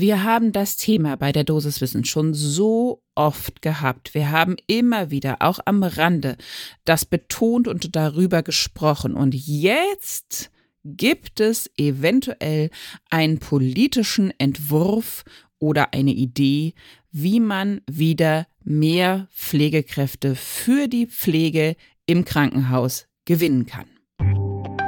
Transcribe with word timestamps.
Wir 0.00 0.24
haben 0.24 0.52
das 0.52 0.76
Thema 0.76 1.16
bei 1.16 1.30
der 1.30 1.44
Dosiswissen 1.44 2.06
schon 2.06 2.32
so 2.32 3.02
oft 3.14 3.60
gehabt. 3.60 4.14
Wir 4.14 4.30
haben 4.30 4.56
immer 4.66 5.10
wieder, 5.10 5.36
auch 5.40 5.58
am 5.66 5.82
Rande, 5.82 6.38
das 6.86 7.04
betont 7.04 7.68
und 7.68 7.94
darüber 7.94 8.42
gesprochen. 8.42 9.12
Und 9.12 9.34
jetzt 9.34 10.50
gibt 10.86 11.40
es 11.40 11.70
eventuell 11.76 12.70
einen 13.10 13.40
politischen 13.40 14.32
Entwurf 14.38 15.22
oder 15.58 15.92
eine 15.92 16.12
Idee, 16.12 16.72
wie 17.12 17.38
man 17.38 17.82
wieder 17.86 18.46
mehr 18.64 19.28
Pflegekräfte 19.34 20.34
für 20.34 20.88
die 20.88 21.08
Pflege 21.08 21.76
im 22.06 22.24
Krankenhaus 22.24 23.06
gewinnen 23.26 23.66
kann. 23.66 23.84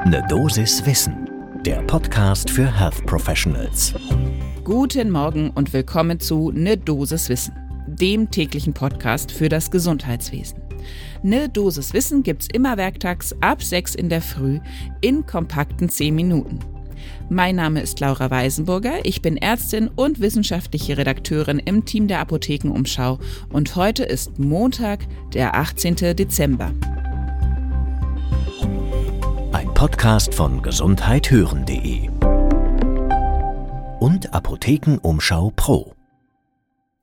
Eine 0.07 0.27
Dosis 0.31 0.87
Wissen, 0.87 1.29
der 1.67 1.83
Podcast 1.83 2.49
für 2.49 2.75
Health 2.81 3.05
Professionals. 3.05 3.93
Guten 4.73 5.11
Morgen 5.11 5.51
und 5.51 5.75
willkommen 5.75 6.19
zu 6.19 6.51
Ne 6.51 6.79
Dosis 6.79 7.29
Wissen, 7.29 7.55
dem 7.87 8.31
täglichen 8.31 8.73
Podcast 8.73 9.31
für 9.31 9.51
das 9.51 9.71
Gesundheitswesen. 9.71 10.63
Ne 11.23 11.51
Dosis 11.51 11.93
Wissen 11.93 12.23
gibt's 12.23 12.49
immer 12.51 12.79
werktags 12.79 13.37
ab 13.43 13.63
6 13.63 13.95
in 13.95 14.09
der 14.09 14.23
Früh 14.23 14.61
in 15.03 15.27
kompakten 15.27 15.91
10 15.91 16.15
Minuten. 16.15 16.61
Mein 17.29 17.57
Name 17.57 17.83
ist 17.83 18.01
Laura 18.01 18.31
Weisenburger, 18.31 19.05
ich 19.05 19.21
bin 19.21 19.37
Ärztin 19.37 19.91
und 19.95 20.21
wissenschaftliche 20.21 20.97
Redakteurin 20.97 21.59
im 21.59 21.85
Team 21.85 22.09
der 22.09 22.21
Apothekenumschau 22.21 23.19
und 23.51 23.77
heute 23.77 24.05
ist 24.05 24.39
Montag, 24.39 25.01
der 25.35 25.55
18. 25.55 25.97
Dezember. 26.17 26.73
Ein 29.53 29.75
Podcast 29.75 30.35
von 30.35 30.63
gesundheithören.de 30.63 32.12
und 34.03 34.35
Apothekenumschau 34.35 35.53
Pro. 35.55 35.95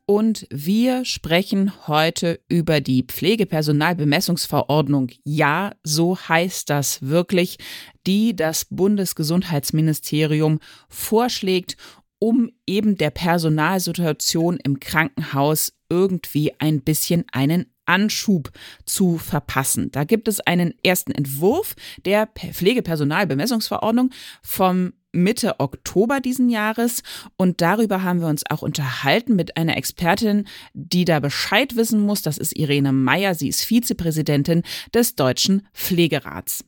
Und 0.05 0.45
wir 0.49 1.05
sprechen 1.05 1.87
heute 1.87 2.41
über 2.49 2.81
die 2.81 3.03
Pflegepersonalbemessungsverordnung. 3.03 5.11
Ja, 5.23 5.71
so 5.81 6.17
heißt 6.17 6.69
das 6.69 7.01
wirklich, 7.01 7.57
die 8.05 8.35
das 8.35 8.65
Bundesgesundheitsministerium 8.65 10.59
vorschlägt, 10.89 11.77
um 12.19 12.51
eben 12.67 12.97
der 12.97 13.11
Personalsituation 13.11 14.57
im 14.57 14.81
Krankenhaus 14.81 15.71
irgendwie 15.89 16.51
ein 16.59 16.81
bisschen 16.81 17.23
einen 17.31 17.67
Anschub 17.85 18.51
zu 18.83 19.17
verpassen. 19.17 19.89
Da 19.91 20.03
gibt 20.03 20.27
es 20.27 20.41
einen 20.41 20.73
ersten 20.83 21.13
Entwurf 21.13 21.75
der 22.03 22.27
Pflegepersonalbemessungsverordnung 22.27 24.09
vom 24.43 24.91
Mitte 25.11 25.59
Oktober 25.59 26.19
diesen 26.19 26.49
Jahres 26.49 27.01
und 27.35 27.61
darüber 27.61 28.03
haben 28.03 28.21
wir 28.21 28.27
uns 28.27 28.43
auch 28.49 28.61
unterhalten 28.61 29.35
mit 29.35 29.57
einer 29.57 29.77
Expertin, 29.77 30.47
die 30.73 31.05
da 31.05 31.19
Bescheid 31.19 31.75
wissen 31.75 32.01
muss. 32.01 32.21
Das 32.21 32.37
ist 32.37 32.55
Irene 32.55 32.91
Meyer. 32.91 33.35
Sie 33.35 33.47
ist 33.47 33.63
Vizepräsidentin 33.63 34.63
des 34.93 35.15
Deutschen 35.15 35.67
Pflegerats. 35.73 36.63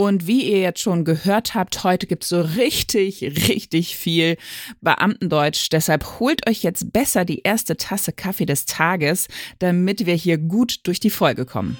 Und 0.00 0.26
wie 0.26 0.50
ihr 0.50 0.60
jetzt 0.60 0.80
schon 0.80 1.04
gehört 1.04 1.54
habt, 1.54 1.84
heute 1.84 2.06
gibt 2.06 2.22
es 2.22 2.30
so 2.30 2.40
richtig, 2.40 3.22
richtig 3.22 3.98
viel 3.98 4.38
Beamtendeutsch. 4.80 5.68
Deshalb 5.70 6.18
holt 6.20 6.48
euch 6.48 6.62
jetzt 6.62 6.90
besser 6.90 7.26
die 7.26 7.40
erste 7.40 7.76
Tasse 7.76 8.14
Kaffee 8.14 8.46
des 8.46 8.64
Tages, 8.64 9.28
damit 9.58 10.06
wir 10.06 10.14
hier 10.14 10.38
gut 10.38 10.80
durch 10.84 11.00
die 11.00 11.10
Folge 11.10 11.44
kommen. 11.44 11.76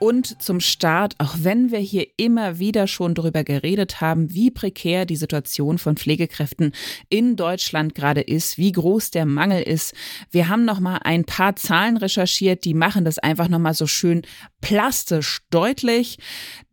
Und 0.00 0.40
zum 0.40 0.60
Start, 0.60 1.14
auch 1.18 1.34
wenn 1.40 1.70
wir 1.70 1.78
hier 1.78 2.06
immer 2.16 2.58
wieder 2.58 2.86
schon 2.86 3.14
darüber 3.14 3.44
geredet 3.44 4.00
haben, 4.00 4.32
wie 4.32 4.50
prekär 4.50 5.04
die 5.04 5.16
Situation 5.16 5.76
von 5.76 5.98
Pflegekräften 5.98 6.72
in 7.10 7.36
Deutschland 7.36 7.94
gerade 7.94 8.22
ist, 8.22 8.56
wie 8.56 8.72
groß 8.72 9.10
der 9.10 9.26
Mangel 9.26 9.62
ist. 9.62 9.94
Wir 10.30 10.48
haben 10.48 10.64
noch 10.64 10.80
mal 10.80 11.00
ein 11.04 11.26
paar 11.26 11.54
Zahlen 11.54 11.98
recherchiert, 11.98 12.64
die 12.64 12.72
machen 12.72 13.04
das 13.04 13.18
einfach 13.18 13.48
noch 13.48 13.58
mal 13.58 13.74
so 13.74 13.86
schön 13.86 14.22
plastisch 14.62 15.42
deutlich, 15.50 16.16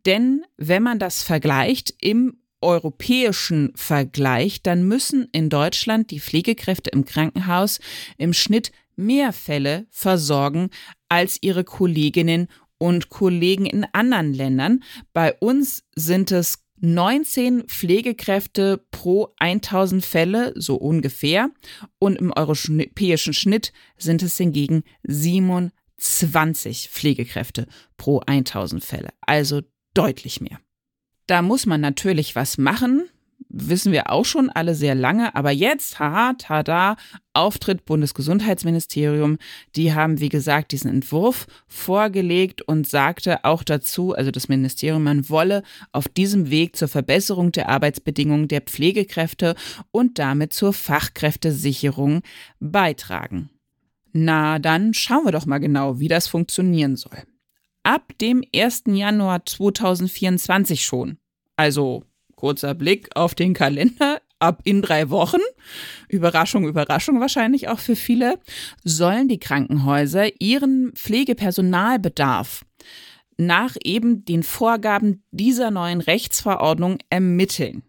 denn 0.06 0.42
wenn 0.56 0.82
man 0.82 0.98
das 0.98 1.22
vergleicht 1.22 1.94
im 2.00 2.38
europäischen 2.62 3.72
Vergleich, 3.74 4.62
dann 4.62 4.88
müssen 4.88 5.28
in 5.32 5.50
Deutschland 5.50 6.10
die 6.10 6.20
Pflegekräfte 6.20 6.88
im 6.90 7.04
Krankenhaus 7.04 7.78
im 8.16 8.32
Schnitt 8.32 8.72
mehr 8.96 9.34
Fälle 9.34 9.86
versorgen 9.90 10.70
als 11.10 11.38
ihre 11.42 11.64
Kolleginnen 11.64 12.48
und 12.78 13.08
Kollegen 13.08 13.66
in 13.66 13.86
anderen 13.92 14.32
Ländern. 14.32 14.84
Bei 15.12 15.34
uns 15.34 15.84
sind 15.94 16.32
es 16.32 16.64
19 16.80 17.64
Pflegekräfte 17.64 18.84
pro 18.90 19.34
1000 19.38 20.04
Fälle, 20.04 20.52
so 20.56 20.76
ungefähr. 20.76 21.50
Und 21.98 22.16
im 22.16 22.32
europäischen 22.32 23.34
Schnitt 23.34 23.72
sind 23.96 24.22
es 24.22 24.36
hingegen 24.36 24.84
27 25.02 26.88
Pflegekräfte 26.90 27.66
pro 27.96 28.20
1000 28.20 28.84
Fälle. 28.84 29.08
Also 29.20 29.62
deutlich 29.94 30.40
mehr. 30.40 30.60
Da 31.26 31.42
muss 31.42 31.66
man 31.66 31.80
natürlich 31.80 32.36
was 32.36 32.58
machen 32.58 33.08
wissen 33.48 33.92
wir 33.92 34.10
auch 34.10 34.24
schon 34.24 34.50
alle 34.50 34.74
sehr 34.74 34.94
lange, 34.94 35.34
aber 35.34 35.50
jetzt, 35.50 35.98
haha, 35.98 36.34
tada, 36.34 36.96
Auftritt 37.32 37.84
Bundesgesundheitsministerium, 37.84 39.38
die 39.76 39.94
haben, 39.94 40.20
wie 40.20 40.28
gesagt, 40.28 40.72
diesen 40.72 40.90
Entwurf 40.90 41.46
vorgelegt 41.66 42.62
und 42.62 42.88
sagte 42.88 43.44
auch 43.44 43.62
dazu, 43.62 44.12
also 44.14 44.30
das 44.30 44.48
Ministerium, 44.48 45.04
man 45.04 45.28
wolle 45.28 45.62
auf 45.92 46.08
diesem 46.08 46.50
Weg 46.50 46.76
zur 46.76 46.88
Verbesserung 46.88 47.52
der 47.52 47.68
Arbeitsbedingungen 47.68 48.48
der 48.48 48.60
Pflegekräfte 48.60 49.54
und 49.90 50.18
damit 50.18 50.52
zur 50.52 50.72
Fachkräftesicherung 50.72 52.22
beitragen. 52.60 53.50
Na, 54.12 54.58
dann 54.58 54.94
schauen 54.94 55.24
wir 55.24 55.32
doch 55.32 55.46
mal 55.46 55.58
genau, 55.58 56.00
wie 56.00 56.08
das 56.08 56.28
funktionieren 56.28 56.96
soll. 56.96 57.22
Ab 57.82 58.12
dem 58.20 58.42
1. 58.54 58.84
Januar 58.86 59.46
2024 59.46 60.84
schon, 60.84 61.18
also 61.56 62.04
Kurzer 62.38 62.74
Blick 62.74 63.08
auf 63.16 63.34
den 63.34 63.52
Kalender. 63.52 64.20
Ab 64.40 64.60
in 64.62 64.82
drei 64.82 65.10
Wochen, 65.10 65.40
Überraschung, 66.08 66.68
Überraschung 66.68 67.18
wahrscheinlich 67.18 67.66
auch 67.66 67.80
für 67.80 67.96
viele, 67.96 68.38
sollen 68.84 69.26
die 69.26 69.40
Krankenhäuser 69.40 70.40
ihren 70.40 70.92
Pflegepersonalbedarf 70.94 72.64
nach 73.36 73.74
eben 73.82 74.24
den 74.24 74.44
Vorgaben 74.44 75.24
dieser 75.32 75.72
neuen 75.72 76.00
Rechtsverordnung 76.00 76.98
ermitteln. 77.10 77.82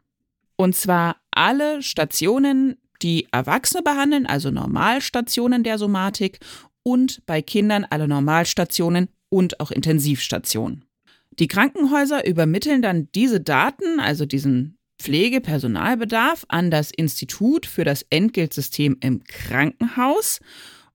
Und 0.55 0.75
zwar 0.75 1.17
alle 1.29 1.83
Stationen, 1.83 2.77
die 3.03 3.27
Erwachsene 3.31 3.83
behandeln, 3.83 4.25
also 4.25 4.49
Normalstationen 4.49 5.63
der 5.63 5.77
Somatik 5.77 6.39
und 6.81 7.23
bei 7.27 7.43
Kindern 7.43 7.85
alle 7.87 8.07
Normalstationen 8.07 9.09
und 9.29 9.59
auch 9.59 9.69
Intensivstationen. 9.69 10.88
Die 11.31 11.47
Krankenhäuser 11.47 12.27
übermitteln 12.27 12.81
dann 12.81 13.09
diese 13.13 13.39
Daten, 13.39 13.99
also 13.99 14.25
diesen 14.25 14.77
Pflegepersonalbedarf, 14.99 16.45
an 16.49 16.71
das 16.71 16.91
Institut 16.91 17.65
für 17.65 17.85
das 17.85 18.05
Entgeltsystem 18.09 18.97
im 18.99 19.23
Krankenhaus. 19.23 20.41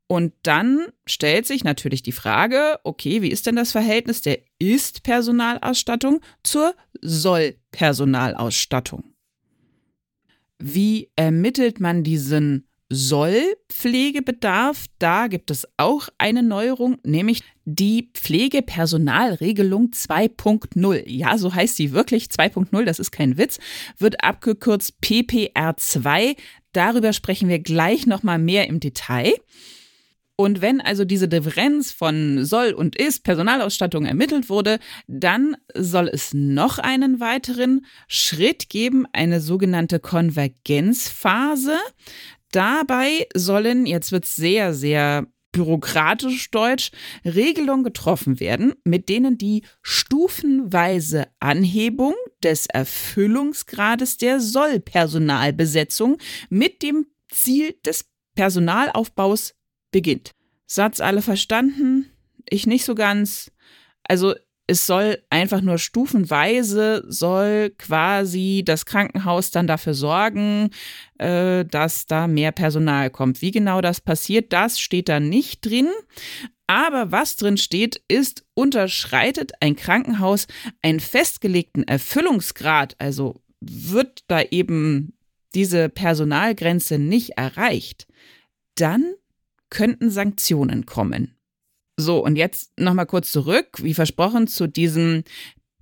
Und 0.07 0.35
dann 0.43 0.89
stellt 1.07 1.47
sich 1.47 1.65
natürlich 1.65 2.03
die 2.03 2.13
Frage, 2.13 2.79
okay, 2.85 3.23
wie 3.23 3.31
ist 3.31 3.47
denn 3.47 3.57
das 3.57 3.73
Verhältnis 3.73 4.21
der 4.21 4.41
Ist-Personalausstattung 4.59 6.21
zur 6.43 6.75
Soll-Personalausstattung? 7.01 9.15
Wie 10.59 11.11
ermittelt 11.17 11.81
man 11.81 12.05
diesen 12.05 12.69
Soll-Pflegebedarf, 12.91 14.85
da 14.99 15.27
gibt 15.27 15.51
es 15.51 15.67
auch 15.77 16.09
eine 16.19 16.43
Neuerung, 16.43 16.99
nämlich 17.03 17.43
die 17.65 18.11
Pflegepersonalregelung 18.15 19.91
2.0. 19.93 21.03
Ja, 21.07 21.39
so 21.39 21.55
heißt 21.55 21.77
sie 21.77 21.93
wirklich 21.93 22.27
2.0, 22.27 22.85
das 22.85 22.99
ist 22.99 23.11
kein 23.11 23.39
Witz, 23.39 23.59
wird 23.99 24.23
abgekürzt 24.23 24.95
PPR2. 25.03 26.37
Darüber 26.73 27.13
sprechen 27.13 27.49
wir 27.49 27.59
gleich 27.59 28.07
nochmal 28.07 28.39
mehr 28.39 28.69
im 28.69 28.81
Detail. 28.81 29.33
Und 30.37 30.61
wenn 30.61 30.81
also 30.81 31.05
diese 31.05 31.29
Differenz 31.29 31.93
von 31.93 32.45
soll 32.45 32.73
und 32.73 32.97
ist 32.97 33.23
Personalausstattung 33.23 34.05
ermittelt 34.05 34.49
wurde, 34.49 34.81
dann 35.07 35.57
soll 35.75 36.09
es 36.09 36.35
noch 36.35 36.79
einen 36.79 37.21
weiteren 37.21 37.87
Schritt 38.09 38.69
geben, 38.69 39.07
eine 39.13 39.41
sogenannte 39.41 40.01
Konvergenzphase. 40.01 41.77
Dabei 42.55 43.27
sollen, 43.35 43.85
jetzt 43.85 44.13
wird 44.13 44.27
es 44.27 44.37
sehr, 44.37 44.75
sehr 44.75 45.27
bürokratisch 45.51 46.53
deutsch, 46.53 46.93
Regelungen 47.25 47.83
getroffen 47.83 48.39
werden, 48.39 48.75
mit 48.85 49.09
denen 49.09 49.39
die 49.39 49.65
stufenweise 49.83 51.27
Anhebung 51.41 52.15
des 52.45 52.67
Erfüllungsgrades 52.67 54.19
der 54.19 54.39
Sollpersonalbesetzung 54.39 56.19
mit 56.49 56.83
dem 56.83 57.07
Ziel 57.29 57.75
des 57.85 58.09
Personalaufbaus 58.37 59.57
beginnt. 59.91 60.31
Satz 60.67 61.01
alle 61.01 61.23
verstanden? 61.23 62.09
Ich 62.49 62.69
nicht 62.69 62.85
so 62.85 62.95
ganz. 62.95 63.51
Also 64.05 64.35
es 64.67 64.87
soll 64.87 65.23
einfach 65.29 65.61
nur 65.61 65.79
stufenweise, 65.79 67.05
soll 67.07 67.71
quasi 67.77 68.63
das 68.65 68.87
Krankenhaus 68.87 69.51
dann 69.51 69.67
dafür 69.67 69.95
sorgen, 69.95 70.71
äh, 71.19 71.65
dass 71.67 72.07
da 72.07 72.27
mehr 72.27 72.53
Personal 72.53 73.11
kommt. 73.11 73.43
Wie 73.43 73.51
genau 73.51 73.81
das 73.81 74.01
passiert, 74.01 74.53
das 74.53 74.81
steht 74.81 75.09
da 75.09 75.21
nicht 75.21 75.67
drin. 75.67 75.89
Aber 76.67 77.13
was 77.13 77.37
drin 77.37 77.59
steht, 77.59 78.01
ist, 78.09 78.47
unterschreitet 78.55 79.53
ein 79.61 79.77
Krankenhaus 79.77 80.47
einen 80.81 81.01
festgelegten 81.01 81.87
Erfüllungsgrad, 81.87 82.97
also 82.99 83.43
wird 83.61 84.25
da 84.29 84.41
eben 84.41 85.13
diese 85.55 85.91
Personalgrenze 85.91 86.99
nicht 86.99 87.37
erreicht, 87.37 88.07
dann 88.77 89.15
könnten 89.69 90.11
Sanktionen 90.11 90.87
kommen. 90.87 91.34
So, 91.97 92.25
und 92.25 92.37
jetzt 92.37 92.79
nochmal 92.79 93.07
kurz 93.07 93.31
zurück, 93.31 93.69
wie 93.83 93.95
versprochen, 93.95 94.49
zu 94.49 94.67
diesem 94.67 95.23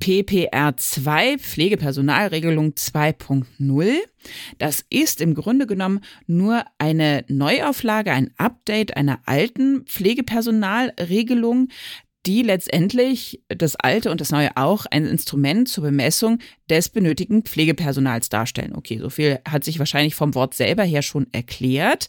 PPR 0.02 0.76
2, 0.76 1.38
Pflegepersonalregelung 1.38 2.72
2.0. 2.72 3.94
Das 4.58 4.84
ist 4.90 5.20
im 5.20 5.34
Grunde 5.34 5.66
genommen 5.66 6.00
nur 6.26 6.64
eine 6.78 7.24
Neuauflage, 7.28 8.10
ein 8.10 8.32
Update 8.36 8.96
einer 8.96 9.20
alten 9.26 9.84
Pflegepersonalregelung, 9.86 11.68
die 12.26 12.42
letztendlich 12.42 13.42
das 13.48 13.76
alte 13.76 14.10
und 14.10 14.20
das 14.20 14.30
neue 14.30 14.56
auch 14.56 14.86
ein 14.86 15.06
Instrument 15.06 15.68
zur 15.68 15.84
Bemessung 15.84 16.38
des 16.70 16.88
benötigten 16.88 17.42
Pflegepersonals 17.42 18.28
darstellen. 18.28 18.74
Okay, 18.74 18.98
so 18.98 19.10
viel 19.10 19.40
hat 19.48 19.64
sich 19.64 19.78
wahrscheinlich 19.78 20.14
vom 20.14 20.34
Wort 20.34 20.54
selber 20.54 20.84
her 20.84 21.02
schon 21.02 21.26
erklärt. 21.32 22.08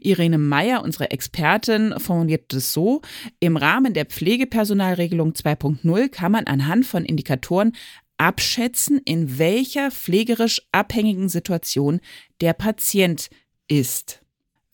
Irene 0.00 0.38
Meyer, 0.38 0.82
unsere 0.82 1.10
Expertin, 1.10 1.94
formuliert 1.98 2.52
es 2.52 2.72
so, 2.72 3.02
im 3.38 3.56
Rahmen 3.56 3.94
der 3.94 4.06
Pflegepersonalregelung 4.06 5.32
2.0 5.32 6.08
kann 6.08 6.32
man 6.32 6.46
anhand 6.46 6.84
von 6.84 7.04
Indikatoren 7.04 7.72
abschätzen, 8.18 9.00
in 9.04 9.38
welcher 9.38 9.90
pflegerisch 9.90 10.62
abhängigen 10.72 11.28
Situation 11.28 12.00
der 12.40 12.52
Patient 12.52 13.30
ist. 13.68 14.21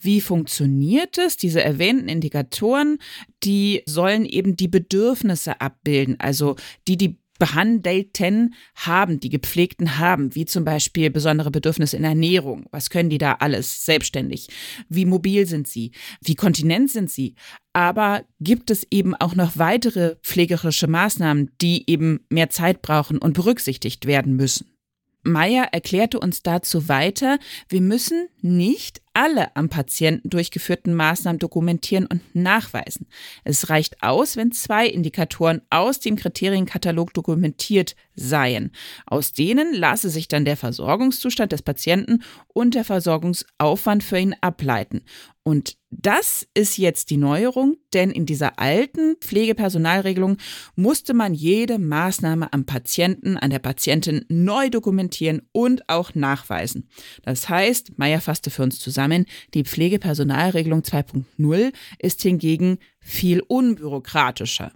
Wie 0.00 0.20
funktioniert 0.20 1.18
es? 1.18 1.36
Diese 1.36 1.62
erwähnten 1.62 2.08
Indikatoren, 2.08 2.98
die 3.42 3.82
sollen 3.86 4.24
eben 4.24 4.56
die 4.56 4.68
Bedürfnisse 4.68 5.60
abbilden, 5.60 6.16
also 6.20 6.56
die 6.86 6.96
die 6.96 7.18
Behandelten 7.38 8.54
haben, 8.74 9.20
die 9.20 9.30
Gepflegten 9.30 9.98
haben, 9.98 10.34
wie 10.34 10.44
zum 10.44 10.64
Beispiel 10.64 11.10
besondere 11.10 11.50
Bedürfnisse 11.50 11.96
in 11.96 12.04
Ernährung. 12.04 12.66
Was 12.70 12.90
können 12.90 13.10
die 13.10 13.18
da 13.18 13.34
alles 13.34 13.84
selbstständig? 13.84 14.48
Wie 14.88 15.04
mobil 15.04 15.46
sind 15.46 15.68
sie? 15.68 15.92
Wie 16.20 16.34
kontinent 16.34 16.90
sind 16.90 17.10
sie? 17.10 17.36
Aber 17.72 18.24
gibt 18.40 18.70
es 18.70 18.86
eben 18.90 19.14
auch 19.14 19.36
noch 19.36 19.56
weitere 19.56 20.16
pflegerische 20.16 20.88
Maßnahmen, 20.88 21.52
die 21.60 21.88
eben 21.88 22.26
mehr 22.28 22.50
Zeit 22.50 22.82
brauchen 22.82 23.18
und 23.18 23.34
berücksichtigt 23.34 24.06
werden 24.06 24.34
müssen? 24.34 24.77
Meyer 25.22 25.68
erklärte 25.72 26.20
uns 26.20 26.42
dazu 26.42 26.88
weiter, 26.88 27.38
wir 27.68 27.80
müssen 27.80 28.28
nicht 28.40 29.02
alle 29.14 29.54
am 29.56 29.68
Patienten 29.68 30.30
durchgeführten 30.30 30.94
Maßnahmen 30.94 31.40
dokumentieren 31.40 32.06
und 32.06 32.22
nachweisen. 32.34 33.06
Es 33.42 33.68
reicht 33.68 34.02
aus, 34.02 34.36
wenn 34.36 34.52
zwei 34.52 34.86
Indikatoren 34.86 35.60
aus 35.70 35.98
dem 35.98 36.14
Kriterienkatalog 36.14 37.12
dokumentiert 37.14 37.96
seien. 38.14 38.70
Aus 39.06 39.32
denen 39.32 39.74
lasse 39.74 40.08
sich 40.08 40.28
dann 40.28 40.44
der 40.44 40.56
Versorgungszustand 40.56 41.50
des 41.50 41.62
Patienten 41.62 42.22
und 42.46 42.76
der 42.76 42.84
Versorgungsaufwand 42.84 44.04
für 44.04 44.18
ihn 44.18 44.36
ableiten. 44.40 45.02
Und 45.48 45.78
das 45.88 46.46
ist 46.52 46.76
jetzt 46.76 47.08
die 47.08 47.16
Neuerung, 47.16 47.78
denn 47.94 48.10
in 48.10 48.26
dieser 48.26 48.58
alten 48.58 49.16
Pflegepersonalregelung 49.16 50.36
musste 50.76 51.14
man 51.14 51.32
jede 51.32 51.78
Maßnahme 51.78 52.52
am 52.52 52.66
Patienten, 52.66 53.38
an 53.38 53.48
der 53.48 53.58
Patientin 53.58 54.26
neu 54.28 54.68
dokumentieren 54.68 55.40
und 55.52 55.88
auch 55.88 56.14
nachweisen. 56.14 56.90
Das 57.22 57.48
heißt, 57.48 57.98
Meyer 57.98 58.20
fasste 58.20 58.50
für 58.50 58.62
uns 58.62 58.78
zusammen, 58.78 59.24
die 59.54 59.64
Pflegepersonalregelung 59.64 60.82
2.0 60.82 61.72
ist 61.98 62.20
hingegen 62.20 62.76
viel 63.00 63.40
unbürokratischer. 63.40 64.72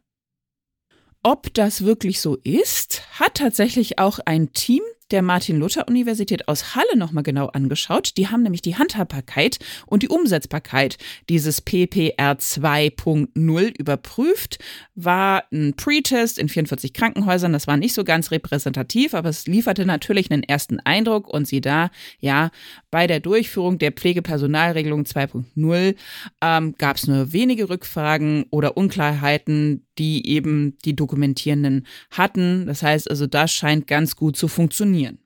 Ob 1.23 1.53
das 1.53 1.85
wirklich 1.85 2.19
so 2.23 2.37
ist, 2.37 3.03
hat 3.21 3.35
tatsächlich 3.35 3.99
auch 3.99 4.21
ein 4.25 4.55
Team 4.55 4.83
der 5.13 5.23
Martin-Luther-Universität 5.23 6.49
aus 6.49 6.75
Halle 6.75 6.97
nochmal 6.97 7.23
genau 7.23 7.47
angeschaut. 7.49 8.17
Die 8.17 8.29
haben 8.29 8.43
nämlich 8.43 8.63
die 8.63 8.77
Handhabbarkeit 8.77 9.59
und 9.87 10.03
die 10.03 10.09
Umsetzbarkeit 10.09 10.99
dieses 11.29 11.61
PPR 11.61 12.39
2.0 12.39 13.79
überprüft. 13.79 14.59
War 14.95 15.45
ein 15.53 15.75
Pre-Test 15.77 16.39
in 16.39 16.49
44 16.49 16.93
Krankenhäusern. 16.93 17.53
Das 17.53 17.67
war 17.67 17.77
nicht 17.77 17.95
so 17.95 18.05
ganz 18.05 18.31
repräsentativ, 18.31 19.15
aber 19.15 19.29
es 19.29 19.47
lieferte 19.47 19.85
natürlich 19.85 20.31
einen 20.31 20.43
ersten 20.43 20.81
Eindruck. 20.81 21.29
Und 21.29 21.47
sie 21.47 21.61
da, 21.61 21.91
ja, 22.19 22.51
bei 22.91 23.07
der 23.07 23.21
Durchführung 23.21 23.79
der 23.79 23.93
Pflegepersonalregelung 23.93 25.05
2.0 25.05 25.95
ähm, 26.41 26.75
gab 26.79 26.97
es 26.97 27.07
nur 27.07 27.33
wenige 27.33 27.69
Rückfragen 27.69 28.47
oder 28.51 28.77
Unklarheiten, 28.77 29.87
die 30.03 30.27
eben 30.27 30.77
die 30.85 30.97
Dokumentierenden 30.97 31.87
hatten. 32.11 32.67
Das 32.67 32.83
heißt 32.83 33.09
also, 33.09 33.29
das 33.29 33.53
scheint 33.53 33.87
ganz 33.87 34.17
gut 34.17 34.37
zu 34.37 34.49
funktionieren. 34.49 35.21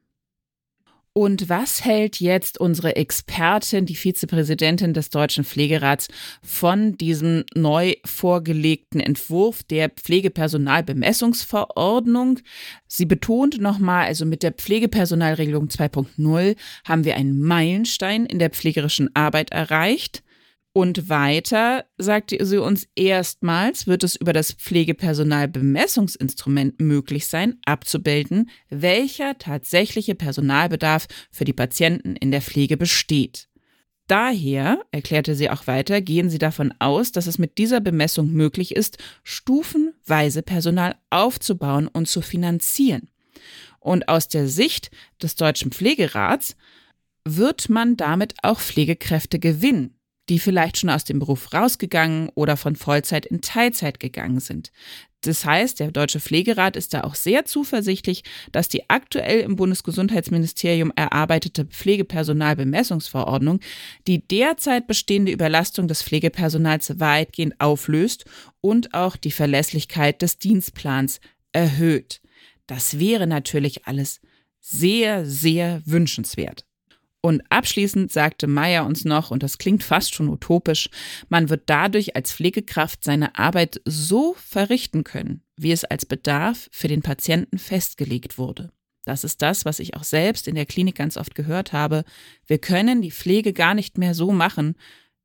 Und 1.15 1.49
was 1.49 1.83
hält 1.83 2.21
jetzt 2.21 2.61
unsere 2.61 2.97
Expertin, 2.97 3.87
die 3.87 3.95
Vizepräsidentin 3.95 4.93
des 4.93 5.09
Deutschen 5.09 5.45
Pflegerats, 5.45 6.09
von 6.43 6.99
diesem 6.99 7.45
neu 7.55 7.95
vorgelegten 8.05 9.01
Entwurf 9.01 9.63
der 9.63 9.89
Pflegepersonalbemessungsverordnung? 9.89 12.41
Sie 12.87 13.07
betont 13.07 13.63
nochmal, 13.63 14.05
also 14.05 14.27
mit 14.27 14.43
der 14.43 14.53
Pflegepersonalregelung 14.53 15.69
2.0 15.69 16.55
haben 16.85 17.05
wir 17.05 17.17
einen 17.17 17.41
Meilenstein 17.41 18.27
in 18.27 18.39
der 18.39 18.51
pflegerischen 18.51 19.09
Arbeit 19.15 19.53
erreicht. 19.53 20.23
Und 20.77 21.09
weiter 21.09 21.87
sagte 21.97 22.45
sie 22.45 22.61
uns, 22.61 22.87
erstmals 22.95 23.87
wird 23.87 24.05
es 24.05 24.15
über 24.15 24.35
das 24.35 24.53
Pflegepersonalbemessungsinstrument 24.53 26.81
möglich 26.81 27.29
sein, 27.29 27.57
abzubilden, 27.65 28.51
welcher 28.69 29.39
tatsächliche 29.39 30.15
Personalbedarf 30.15 31.07
für 31.31 31.47
die 31.47 31.55
Patienten 31.55 32.15
in 32.15 32.31
der 32.31 32.43
Pflege 32.43 32.77
besteht. 32.77 33.49
Daher, 34.07 34.85
erklärte 34.91 35.35
sie 35.35 35.49
auch 35.49 35.67
weiter, 35.67 36.03
gehen 36.03 36.29
sie 36.29 36.37
davon 36.37 36.75
aus, 36.79 37.11
dass 37.11 37.27
es 37.27 37.39
mit 37.39 37.57
dieser 37.57 37.81
Bemessung 37.81 38.33
möglich 38.33 38.77
ist, 38.77 38.99
stufenweise 39.25 40.43
Personal 40.43 40.97
aufzubauen 41.09 41.89
und 41.89 42.07
zu 42.07 42.21
finanzieren. 42.21 43.09
Und 43.81 44.11
aus 44.11 44.29
der 44.29 44.47
Sicht 44.47 44.91
des 45.23 45.37
Deutschen 45.37 45.73
Pflegerats 45.73 46.55
wird 47.25 47.71
man 47.71 47.97
damit 47.97 48.35
auch 48.43 48.61
Pflegekräfte 48.61 49.39
gewinnen 49.39 49.96
die 50.29 50.39
vielleicht 50.39 50.79
schon 50.79 50.91
aus 50.91 51.05
dem 51.05 51.19
Beruf 51.19 51.53
rausgegangen 51.53 52.31
oder 52.35 52.57
von 52.57 52.77
Vollzeit 52.77 53.27
in 53.27 53.41
Teilzeit 53.41 54.01
gegangen 54.01 54.41
sind. 54.41 54.73
Das 55.23 55.45
heißt, 55.45 55.81
der 55.81 55.91
Deutsche 55.91 56.21
Pflegerat 56.21 56.77
ist 56.77 56.95
da 56.95 57.03
auch 57.03 57.15
sehr 57.17 57.45
zuversichtlich, 57.45 58.23
dass 58.53 58.69
die 58.69 58.89
aktuell 58.89 59.41
im 59.41 59.57
Bundesgesundheitsministerium 59.57 60.93
erarbeitete 60.95 61.65
Pflegepersonalbemessungsverordnung 61.65 63.61
die 64.07 64.27
derzeit 64.27 64.87
bestehende 64.87 65.33
Überlastung 65.33 65.89
des 65.89 66.03
Pflegepersonals 66.03 67.01
weitgehend 67.01 67.61
auflöst 67.61 68.25
und 68.61 68.95
auch 68.95 69.17
die 69.17 69.33
Verlässlichkeit 69.33 70.23
des 70.23 70.39
Dienstplans 70.39 71.21
erhöht. 71.53 72.21
Das 72.67 72.99
wäre 72.99 73.27
natürlich 73.27 73.87
alles 73.87 74.21
sehr, 74.61 75.25
sehr 75.25 75.83
wünschenswert. 75.87 76.67
Und 77.23 77.43
abschließend 77.51 78.13
sagte 78.13 78.47
Meyer 78.47 78.87
uns 78.87 79.05
noch, 79.05 79.31
und 79.31 79.43
das 79.43 79.59
klingt 79.59 79.83
fast 79.83 80.15
schon 80.15 80.29
utopisch, 80.29 80.91
man 81.29 81.49
wird 81.49 81.65
dadurch 81.67 82.15
als 82.15 82.33
Pflegekraft 82.33 83.03
seine 83.03 83.37
Arbeit 83.37 83.81
so 83.85 84.35
verrichten 84.39 85.03
können, 85.03 85.43
wie 85.57 85.73
es 85.73 85.85
als 85.85 86.07
Bedarf 86.07 86.69
für 86.71 86.89
den 86.89 87.03
Patienten 87.03 87.59
festgelegt 87.59 88.39
wurde. 88.39 88.71
Das 89.05 89.25
ist 89.25 89.41
das, 89.41 89.65
was 89.65 89.79
ich 89.79 89.95
auch 89.95 90.05
selbst 90.05 90.49
in 90.49 90.57
der 90.57 90.67
Klinik 90.67 90.97
ganz 90.97 91.17
oft 91.17 91.35
gehört 91.35 91.73
habe. 91.73 92.05
Wir 92.47 92.59
können 92.59 93.03
die 93.03 93.13
Pflege 93.13 93.53
gar 93.53 93.75
nicht 93.75 93.99
mehr 93.99 94.15
so 94.15 94.33
machen, 94.33 94.75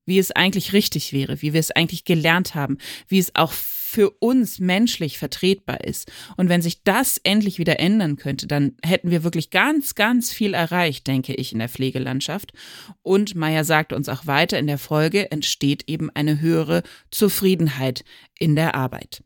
wie 0.06 0.20
es 0.20 0.32
eigentlich 0.32 0.74
richtig 0.74 1.14
wäre, 1.14 1.42
wie 1.42 1.54
wir 1.54 1.60
es 1.60 1.72
eigentlich 1.72 2.06
gelernt 2.06 2.56
haben, 2.56 2.78
wie 3.08 3.20
es 3.20 3.36
auch 3.36 3.52
für 3.92 4.10
uns 4.20 4.60
menschlich 4.60 5.18
vertretbar 5.18 5.84
ist. 5.84 6.10
Und 6.38 6.48
wenn 6.48 6.62
sich 6.62 6.84
das 6.84 7.18
endlich 7.18 7.60
wieder 7.60 7.82
ändern 7.82 8.16
könnte, 8.16 8.48
dann 8.48 8.78
hätten 8.82 9.12
wir 9.12 9.26
wirklich 9.26 9.50
ganz, 9.50 9.96
ganz 9.96 10.32
viel 10.32 10.54
erreicht, 10.54 11.08
denke 11.08 11.34
ich, 11.34 11.52
in 11.52 11.60
der 11.60 11.68
Pflegelandschaft. 11.68 12.54
Und 13.02 13.36
Meyer 13.36 13.66
sagt 13.66 13.92
uns 13.92 14.08
auch 14.08 14.26
weiter, 14.26 14.58
in 14.58 14.68
der 14.68 14.78
Folge 14.78 15.30
entsteht 15.30 15.84
eben 15.88 16.10
eine 16.10 16.40
höhere 16.40 16.84
Zufriedenheit 17.12 18.06
in 18.40 18.56
der 18.56 18.76
Arbeit. 18.76 19.26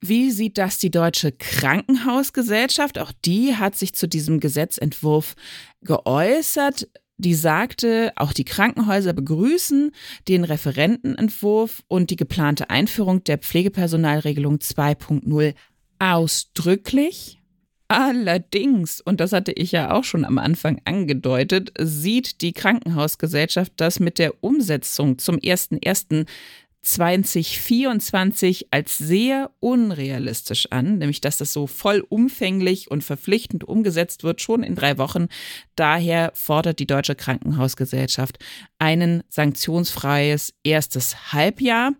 Wie 0.00 0.32
sieht 0.32 0.58
das 0.58 0.78
die 0.78 0.90
Deutsche 0.90 1.30
Krankenhausgesellschaft? 1.30 2.98
Auch 2.98 3.12
die 3.24 3.54
hat 3.54 3.76
sich 3.76 3.94
zu 3.94 4.08
diesem 4.08 4.40
Gesetzentwurf 4.40 5.36
geäußert 5.80 6.88
die 7.22 7.34
sagte, 7.34 8.12
auch 8.16 8.32
die 8.32 8.44
Krankenhäuser 8.44 9.12
begrüßen 9.12 9.92
den 10.28 10.44
Referentenentwurf 10.44 11.82
und 11.88 12.10
die 12.10 12.16
geplante 12.16 12.68
Einführung 12.68 13.24
der 13.24 13.38
Pflegepersonalregelung 13.38 14.56
2.0 14.56 15.54
Ausdrücklich. 15.98 17.38
Allerdings, 17.86 19.02
und 19.02 19.20
das 19.20 19.32
hatte 19.32 19.52
ich 19.52 19.70
ja 19.70 19.92
auch 19.92 20.04
schon 20.04 20.24
am 20.24 20.38
Anfang 20.38 20.80
angedeutet, 20.84 21.72
sieht 21.78 22.40
die 22.40 22.54
Krankenhausgesellschaft 22.54 23.74
das 23.76 24.00
mit 24.00 24.18
der 24.18 24.42
Umsetzung 24.42 25.18
zum 25.18 25.38
01.01.2024 26.84 28.66
als 28.70 28.98
sehr 28.98 29.50
unrealistisch 29.60 30.66
an, 30.70 30.98
nämlich 30.98 31.20
dass 31.20 31.36
das 31.36 31.52
so 31.52 31.66
vollumfänglich 31.66 32.90
und 32.90 33.04
verpflichtend 33.04 33.64
umgesetzt 33.64 34.24
wird, 34.24 34.40
schon 34.40 34.62
in 34.62 34.74
drei 34.74 34.98
Wochen. 34.98 35.28
Daher 35.76 36.32
fordert 36.34 36.80
die 36.80 36.86
Deutsche 36.86 37.14
Krankenhausgesellschaft 37.14 38.38
ein 38.78 39.22
sanktionsfreies 39.28 40.54
erstes 40.64 41.32
Halbjahr 41.32 41.92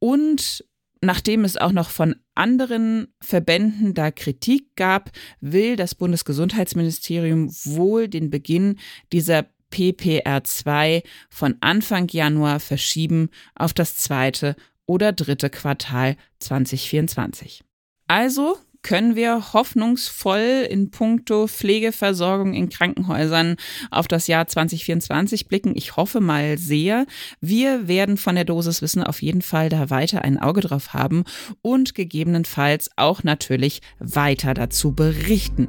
und 0.00 0.64
Nachdem 1.00 1.44
es 1.44 1.56
auch 1.56 1.70
noch 1.70 1.90
von 1.90 2.16
anderen 2.34 3.06
Verbänden 3.20 3.94
da 3.94 4.10
Kritik 4.10 4.74
gab, 4.74 5.12
will 5.40 5.76
das 5.76 5.94
Bundesgesundheitsministerium 5.94 7.50
wohl 7.64 8.08
den 8.08 8.30
Beginn 8.30 8.78
dieser 9.12 9.46
PPR2 9.72 11.02
von 11.30 11.56
Anfang 11.60 12.08
Januar 12.08 12.60
verschieben 12.60 13.30
auf 13.54 13.72
das 13.72 13.96
zweite 13.96 14.56
oder 14.86 15.12
dritte 15.12 15.50
Quartal 15.50 16.16
2024. 16.38 17.62
Also 18.06 18.56
können 18.82 19.16
wir 19.16 19.52
hoffnungsvoll 19.52 20.66
in 20.70 20.90
puncto 20.90 21.46
Pflegeversorgung 21.46 22.54
in 22.54 22.68
Krankenhäusern 22.68 23.56
auf 23.90 24.08
das 24.08 24.28
Jahr 24.28 24.46
2024 24.46 25.48
blicken. 25.48 25.72
Ich 25.74 25.96
hoffe 25.96 26.20
mal 26.20 26.58
sehr. 26.58 27.06
Wir 27.40 27.88
werden 27.88 28.16
von 28.16 28.36
der 28.36 28.44
Dosis 28.44 28.80
Wissen 28.80 29.02
auf 29.02 29.20
jeden 29.20 29.42
Fall 29.42 29.68
da 29.68 29.90
weiter 29.90 30.22
ein 30.22 30.38
Auge 30.38 30.60
drauf 30.60 30.94
haben 30.94 31.24
und 31.60 31.94
gegebenenfalls 31.94 32.90
auch 32.96 33.24
natürlich 33.24 33.82
weiter 33.98 34.54
dazu 34.54 34.94
berichten. 34.94 35.68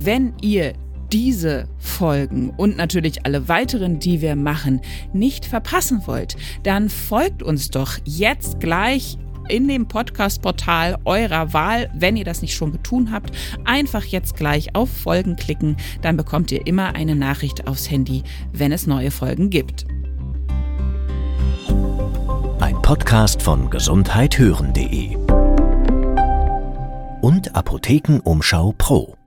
Wenn 0.00 0.34
ihr 0.40 0.74
diese 1.12 1.68
Folgen 1.78 2.50
und 2.50 2.76
natürlich 2.76 3.24
alle 3.24 3.48
weiteren, 3.48 3.98
die 3.98 4.20
wir 4.20 4.36
machen, 4.36 4.80
nicht 5.12 5.44
verpassen 5.44 6.02
wollt, 6.06 6.36
dann 6.62 6.88
folgt 6.88 7.42
uns 7.42 7.70
doch 7.70 7.98
jetzt 8.04 8.60
gleich 8.60 9.18
in 9.48 9.66
dem 9.66 9.88
Podcast-Portal 9.88 10.98
eurer 11.04 11.52
Wahl, 11.52 11.90
wenn 11.94 12.16
ihr 12.16 12.24
das 12.24 12.42
nicht 12.42 12.54
schon 12.54 12.72
getan 12.72 13.10
habt. 13.10 13.30
Einfach 13.64 14.04
jetzt 14.04 14.36
gleich 14.36 14.74
auf 14.74 14.90
Folgen 14.90 15.36
klicken, 15.36 15.76
dann 16.02 16.16
bekommt 16.16 16.52
ihr 16.52 16.66
immer 16.66 16.94
eine 16.94 17.16
Nachricht 17.16 17.66
aufs 17.66 17.90
Handy, 17.90 18.22
wenn 18.52 18.72
es 18.72 18.86
neue 18.86 19.10
Folgen 19.10 19.50
gibt. 19.50 19.86
Ein 22.60 22.80
Podcast 22.82 23.42
von 23.42 23.70
gesundheithören.de 23.70 25.16
und 27.20 27.54
Apothekenumschau 27.54 28.74
Pro. 28.76 29.17